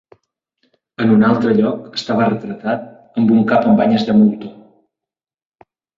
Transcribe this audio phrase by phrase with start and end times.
[1.03, 2.87] En un altre lloc, estava retratat
[3.21, 4.55] amb un cap amb banyes de moltó.